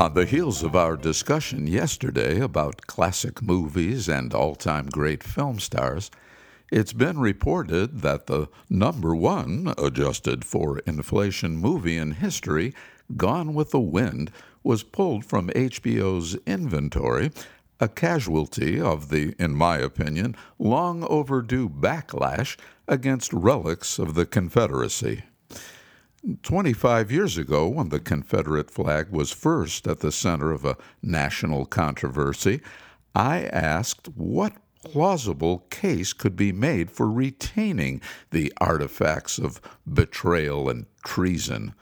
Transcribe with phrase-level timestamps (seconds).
[0.00, 5.58] On the heels of our discussion yesterday about classic movies and all time great film
[5.58, 6.10] stars,
[6.72, 12.74] it's been reported that the number one adjusted for inflation movie in history,
[13.18, 14.32] Gone with the Wind,
[14.62, 17.30] was pulled from HBO's inventory,
[17.78, 22.56] a casualty of the, in my opinion, long overdue backlash
[22.88, 25.24] against relics of the Confederacy.
[26.42, 31.64] 25 years ago, when the Confederate flag was first at the center of a national
[31.64, 32.60] controversy,
[33.14, 34.52] I asked what
[34.84, 39.60] plausible case could be made for retaining the artifacts of
[39.90, 41.74] betrayal and treason.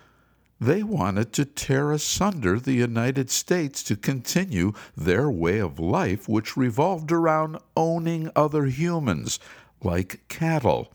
[0.61, 6.56] They wanted to tear asunder the United States to continue their way of life, which
[6.56, 9.39] revolved around owning other humans,
[9.83, 10.92] like cattle.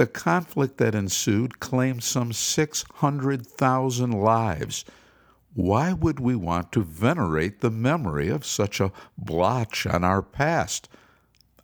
[0.00, 4.86] The conflict that ensued claimed some 600,000 lives.
[5.52, 10.88] Why would we want to venerate the memory of such a blotch on our past?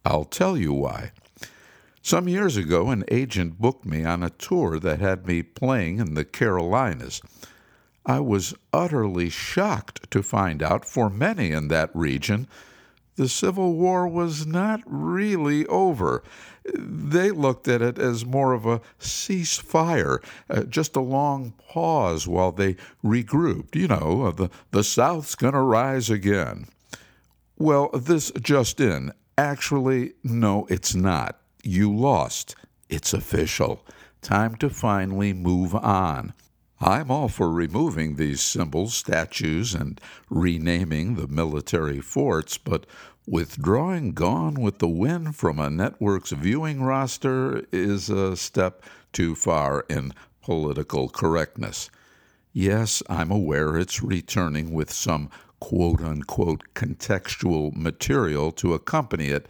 [0.05, 1.13] I'll tell you why.
[2.03, 6.13] Some years ago, an agent booked me on a tour that had me playing in
[6.13, 7.23] the Carolinas.
[8.05, 12.49] I was utterly shocked to find out for many in that region
[13.17, 16.23] the Civil War was not really over.
[16.75, 22.53] They looked at it as more of a ceasefire, uh, just a long pause while
[22.53, 23.75] they regrouped.
[23.75, 26.67] You know, uh, the, the South's going to rise again.
[27.59, 29.13] Well, this just in.
[29.39, 31.41] Actually, no, it's not.
[31.63, 32.55] You lost.
[32.89, 33.85] It's official.
[34.21, 36.35] Time to finally move on.
[36.81, 42.85] I'm all for removing these symbols, statues, and renaming the military forts, but
[43.27, 49.87] withdrawing Gone with the Wind from a network's viewing roster is a step too far
[49.89, 50.13] in
[50.43, 51.91] political correctness.
[52.53, 55.31] Yes, I'm aware it's returning with some
[55.61, 59.47] quote unquote contextual material to accompany it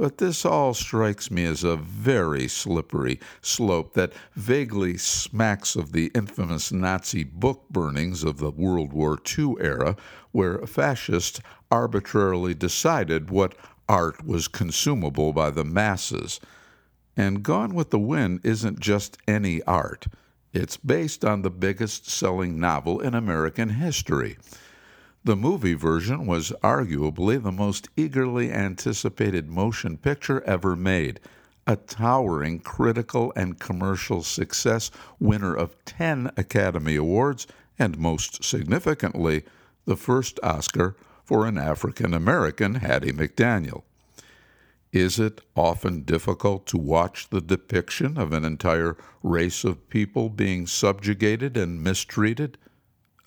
[0.00, 6.10] but this all strikes me as a very slippery slope that vaguely smacks of the
[6.14, 9.96] infamous Nazi book burnings of the World War II era,
[10.32, 11.38] where fascists
[11.70, 13.54] arbitrarily decided what
[13.90, 16.40] art was consumable by the masses.
[17.14, 20.06] And Gone with the Wind isn't just any art.
[20.54, 24.38] It's based on the biggest selling novel in American history.
[25.22, 31.20] The movie version was arguably the most eagerly anticipated motion picture ever made,
[31.66, 37.46] a towering critical and commercial success, winner of 10 Academy Awards,
[37.78, 39.44] and most significantly,
[39.84, 43.82] the first Oscar for an African American, Hattie McDaniel.
[44.90, 50.66] Is it often difficult to watch the depiction of an entire race of people being
[50.66, 52.56] subjugated and mistreated?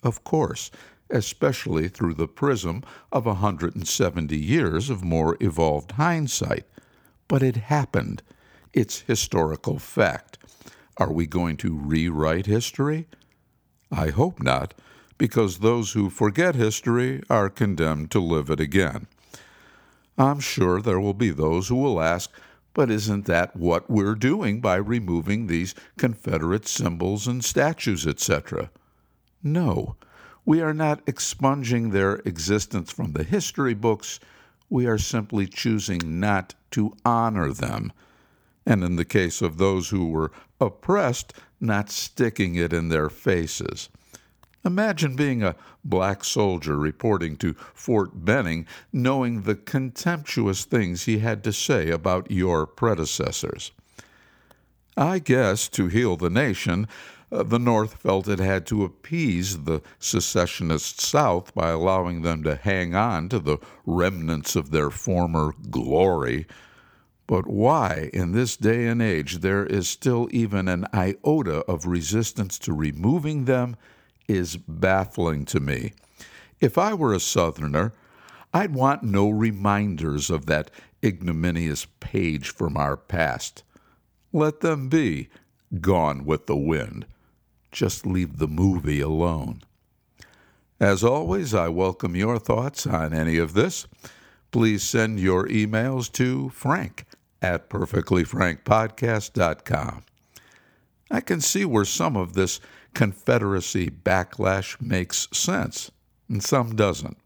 [0.02, 0.70] Of course,
[1.10, 2.82] especially through the prism
[3.12, 6.64] of a 170 years of more evolved hindsight.
[7.28, 8.22] But it happened.
[8.72, 10.38] It's historical fact.
[10.96, 13.06] Are we going to rewrite history?
[13.90, 14.74] I hope not,
[15.18, 19.06] because those who forget history are condemned to live it again.
[20.16, 22.30] I'm sure there will be those who will ask,
[22.72, 28.70] but isn't that what we're doing by removing these Confederate symbols and statues, etc.?
[29.42, 29.96] No,
[30.44, 34.20] we are not expunging their existence from the history books,
[34.68, 37.92] we are simply choosing not to honor them.
[38.66, 43.88] And in the case of those who were oppressed, not sticking it in their faces.
[44.64, 51.44] Imagine being a black soldier reporting to Fort Benning, knowing the contemptuous things he had
[51.44, 53.72] to say about your predecessors.
[54.96, 56.88] I guess to heal the nation,
[57.34, 62.54] Uh, the North felt it had to appease the secessionist South by allowing them to
[62.54, 66.46] hang on to the remnants of their former glory.
[67.26, 72.56] But why, in this day and age, there is still even an iota of resistance
[72.60, 73.76] to removing them
[74.28, 75.92] is baffling to me.
[76.60, 77.94] If I were a Southerner,
[78.52, 80.70] I'd want no reminders of that
[81.04, 83.64] ignominious page from our past.
[84.32, 85.30] Let them be
[85.80, 87.06] gone with the wind
[87.74, 89.60] just leave the movie alone.
[90.80, 93.86] As always, I welcome your thoughts on any of this.
[94.50, 97.04] Please send your emails to frank
[97.42, 100.04] at perfectlyfrankpodcast.com.
[101.10, 102.60] I can see where some of this
[102.94, 105.90] Confederacy backlash makes sense,
[106.28, 107.16] and some doesn't.